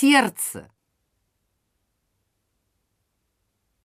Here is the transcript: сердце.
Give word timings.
сердце. 0.00 0.70